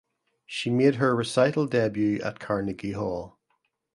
She 0.47 0.71
made 0.71 0.95
her 0.95 1.15
recital 1.15 1.67
debut 1.67 2.19
at 2.23 2.39
Carnegie 2.39 2.93
Hall. 2.93 3.37